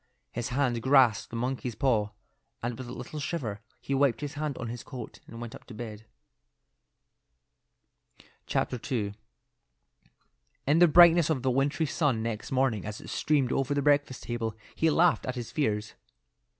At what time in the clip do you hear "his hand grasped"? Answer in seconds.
0.31-1.29